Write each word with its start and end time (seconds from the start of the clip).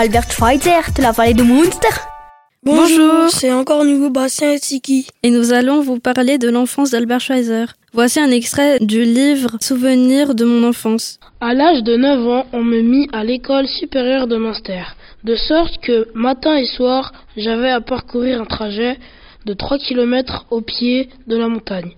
Albert 0.00 0.30
Schweitzer 0.30 0.92
de 0.96 1.02
la 1.02 1.10
vallée 1.10 1.34
de 1.34 1.42
Munster. 1.42 1.88
Bonjour, 2.62 3.30
c'est 3.30 3.52
encore 3.52 3.84
nouveau 3.84 4.10
Bastien 4.10 4.52
et 4.52 4.58
Siki. 4.58 5.08
Et 5.24 5.30
nous 5.32 5.52
allons 5.52 5.80
vous 5.80 5.98
parler 5.98 6.38
de 6.38 6.48
l'enfance 6.48 6.92
d'Albert 6.92 7.18
Schweitzer. 7.18 7.64
Voici 7.92 8.20
un 8.20 8.30
extrait 8.30 8.78
du 8.78 9.02
livre 9.02 9.56
Souvenirs 9.60 10.36
de 10.36 10.44
mon 10.44 10.68
enfance. 10.68 11.18
À 11.40 11.52
l'âge 11.52 11.82
de 11.82 11.96
9 11.96 12.28
ans, 12.28 12.46
on 12.52 12.62
me 12.62 12.80
mit 12.80 13.08
à 13.12 13.24
l'école 13.24 13.66
supérieure 13.66 14.28
de 14.28 14.36
Munster, 14.36 14.84
de 15.24 15.34
sorte 15.34 15.78
que 15.78 16.06
matin 16.14 16.54
et 16.54 16.66
soir, 16.66 17.12
j'avais 17.36 17.70
à 17.70 17.80
parcourir 17.80 18.40
un 18.40 18.46
trajet 18.46 18.98
de 19.46 19.52
3 19.52 19.78
km 19.78 20.46
au 20.52 20.60
pied 20.60 21.08
de 21.26 21.36
la 21.36 21.48
montagne. 21.48 21.90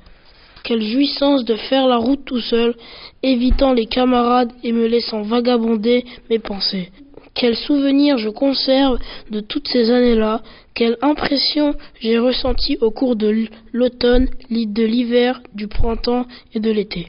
Quelle 0.64 0.82
jouissance 0.82 1.44
de 1.44 1.56
faire 1.68 1.86
la 1.86 1.98
route 1.98 2.24
tout 2.24 2.40
seul, 2.40 2.74
évitant 3.22 3.74
les 3.74 3.86
camarades 3.86 4.52
et 4.64 4.72
me 4.72 4.86
laissant 4.86 5.20
vagabonder 5.20 6.06
mes 6.30 6.38
pensées. 6.38 6.90
Quel 7.34 7.56
souvenir 7.56 8.18
je 8.18 8.28
conserve 8.28 8.98
de 9.30 9.40
toutes 9.40 9.68
ces 9.68 9.90
années-là, 9.90 10.42
quelle 10.74 10.96
impression 11.02 11.74
j'ai 12.00 12.18
ressentie 12.18 12.78
au 12.80 12.90
cours 12.90 13.16
de 13.16 13.46
l'automne, 13.72 14.28
de 14.50 14.84
l'hiver, 14.84 15.40
du 15.54 15.68
printemps 15.68 16.26
et 16.54 16.60
de 16.60 16.70
l'été. 16.70 17.08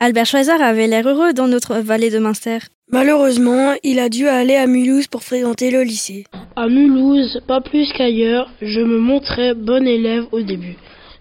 Albert 0.00 0.26
Schweitzer 0.26 0.62
avait 0.62 0.86
l'air 0.86 1.08
heureux 1.08 1.32
dans 1.32 1.48
notre 1.48 1.76
vallée 1.76 2.10
de 2.10 2.18
Munster. 2.18 2.58
Malheureusement, 2.90 3.74
il 3.82 3.98
a 3.98 4.08
dû 4.08 4.28
aller 4.28 4.54
à 4.54 4.66
Mulhouse 4.66 5.08
pour 5.08 5.22
fréquenter 5.22 5.70
le 5.70 5.82
lycée. 5.82 6.24
À 6.56 6.68
Mulhouse, 6.68 7.40
pas 7.46 7.60
plus 7.60 7.92
qu'ailleurs, 7.92 8.48
je 8.62 8.80
me 8.80 8.98
montrais 8.98 9.54
bon 9.54 9.86
élève 9.86 10.24
au 10.32 10.40
début. 10.40 10.76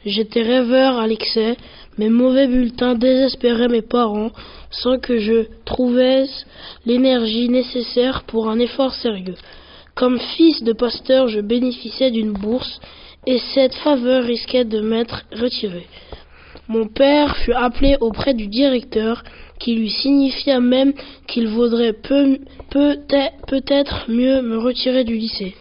J'étais 0.06 0.44
rêveur 0.44 0.98
à 0.98 1.08
l'excès, 1.08 1.58
mes 1.98 2.10
mauvais 2.10 2.48
bulletins 2.48 2.96
désespéraient 2.96 3.68
mes 3.68 3.82
parents 3.82 4.32
sans 4.70 5.00
que 5.00 5.20
je 5.20 5.46
trouvasse 5.66 6.46
l'énergie 6.86 7.50
nécessaire 7.50 8.24
pour 8.24 8.50
un 8.50 8.60
effort 8.60 8.94
sérieux. 8.94 9.36
Comme 9.96 10.20
fils 10.20 10.64
de 10.64 10.74
pasteur, 10.74 11.28
je 11.28 11.40
bénéficiais 11.40 12.12
d'une 12.12 12.34
bourse 12.34 12.80
et 13.26 13.40
cette 13.54 13.76
faveur 13.76 14.24
risquait 14.24 14.66
de 14.66 14.80
m'être 14.80 15.24
retirée. 15.32 15.88
Mon 16.68 16.88
père 16.88 17.36
fut 17.38 17.54
appelé 17.54 17.98
auprès 18.02 18.34
du 18.34 18.48
directeur 18.48 19.24
qui 19.60 19.76
lui 19.76 19.90
signifia 19.90 20.60
même 20.60 20.94
qu'il 21.28 21.48
vaudrait 21.48 21.94
peut-être 21.94 24.06
mieux 24.10 24.42
me 24.42 24.58
retirer 24.58 25.04
du 25.04 25.16
lycée. 25.16 25.56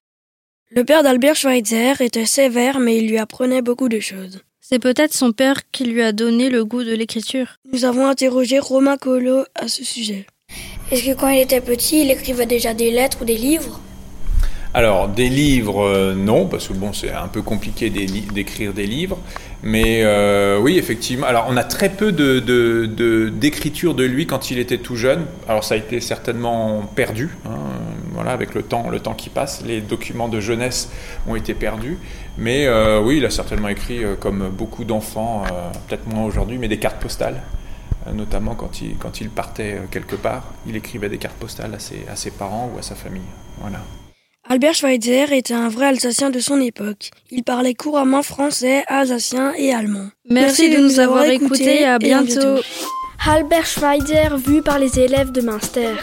Le 0.71 0.85
père 0.85 1.03
d'Albert 1.03 1.37
Schweitzer 1.37 2.01
était 2.01 2.27
sévère 2.27 2.81
mais 2.81 2.99
il 2.99 3.09
lui 3.09 3.19
apprenait 3.19 3.63
beaucoup 3.63 3.89
de 3.89 4.01
choses. 4.01 4.43
C'est 4.69 4.81
peut-être 4.81 5.15
son 5.15 5.31
père 5.31 5.71
qui 5.71 5.85
lui 5.85 6.03
a 6.03 6.11
donné 6.11 6.51
le 6.51 6.65
goût 6.65 6.83
de 6.83 6.93
l'écriture. 6.93 7.47
Nous 7.73 7.85
avons 7.85 8.09
interrogé 8.09 8.59
Romain 8.59 8.97
Collot 8.97 9.45
à 9.55 9.69
ce 9.69 9.85
sujet. 9.85 10.27
Est-ce 10.91 11.05
que 11.05 11.13
quand 11.13 11.29
il 11.29 11.41
était 11.41 11.61
petit, 11.61 12.01
il 12.01 12.11
écrivait 12.11 12.47
déjà 12.47 12.75
des 12.75 12.91
lettres 12.91 13.19
ou 13.23 13.25
des 13.25 13.37
livres? 13.37 13.81
Alors, 14.75 15.07
des 15.07 15.29
livres, 15.29 15.87
euh, 15.87 16.15
non, 16.15 16.47
parce 16.47 16.67
que 16.67 16.73
bon, 16.73 16.93
c'est 16.93 17.13
un 17.13 17.29
peu 17.29 17.43
compliqué 17.43 17.91
d'écrire 17.91 18.73
des 18.73 18.89
livres. 18.89 19.19
Mais 19.63 20.03
euh, 20.03 20.59
oui, 20.59 20.79
effectivement. 20.79 21.29
Alors, 21.29 21.47
on 21.49 21.57
a 21.57 21.63
très 21.63 21.89
peu 21.89 22.11
d'écriture 22.11 23.95
de, 23.95 24.03
de, 24.03 24.09
lui 24.09 24.27
quand 24.27 24.51
il 24.51 24.59
était 24.59 24.79
tout 24.79 24.97
jeune. 24.97 25.27
Alors, 25.49 25.63
ça 25.63 25.75
a 25.75 25.79
été 25.79 26.01
certainement 26.01 26.83
perdu. 26.97 27.31
Hein, 27.47 27.56
voilà, 28.17 28.33
avec 28.33 28.55
le 28.55 28.63
temps, 28.63 28.91
le 28.91 28.99
temps 28.99 29.15
qui 29.15 29.31
passe, 29.31 29.63
les 29.65 29.81
documents 29.81 30.29
de 30.29 30.41
jeunesse 30.41 30.91
ont 31.29 31.37
été 31.37 31.55
perdus. 31.55 31.99
Mais 32.37 32.67
euh, 32.67 33.01
oui, 33.01 33.19
il 33.19 33.25
a 33.25 33.31
certainement 33.31 33.69
écrit, 33.69 34.01
comme 34.19 34.49
beaucoup 34.49 34.85
d'enfants, 34.85 35.45
peut-être 35.87 36.07
moins 36.09 36.25
aujourd'hui, 36.25 36.59
mais 36.59 36.69
des 36.69 36.79
cartes 36.79 37.01
postales 37.01 37.41
notamment 38.15 38.55
quand 38.55 38.81
il, 38.83 38.97
quand 38.97 39.21
il 39.21 39.31
partait 39.31 39.81
quelque 39.91 40.15
part, 40.15 40.45
il 40.65 40.77
écrivait 40.77 41.09
des 41.09 41.19
cartes 41.19 41.37
postales 41.37 41.75
à 41.75 41.81
ses, 41.81 42.07
à 42.09 42.15
ses 42.15 42.31
parents 42.31 42.71
ou 42.73 42.79
à 42.79 42.83
sa 42.83 42.95
famille. 42.95 43.27
Voilà. 43.61 43.81
Albert 44.49 44.75
Schweitzer 44.75 45.33
était 45.33 45.55
un 45.55 45.69
vrai 45.69 45.87
Alsacien 45.87 46.31
de 46.31 46.39
son 46.39 46.61
époque. 46.61 47.11
Il 47.31 47.43
parlait 47.43 47.75
couramment 47.75 48.23
français, 48.23 48.85
alsacien 48.87 49.53
et 49.55 49.73
allemand. 49.73 50.09
Merci, 50.31 50.71
de, 50.71 50.79
nous 50.79 51.01
avoir 51.01 51.25
écoutés 51.25 51.83
et 51.83 51.85
à 51.85 51.99
bientôt. 51.99 52.61
Albert 53.27 53.67
Schweitzer 53.67 54.37
vu 54.37 54.63
par 54.63 54.79
les 54.79 55.01
élèves 55.01 55.33
de 55.33 55.41
Münster. 55.41 55.95